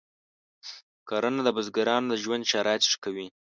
[1.09, 3.27] کرنه د بزګرانو د ژوند شرایط ښه کوي.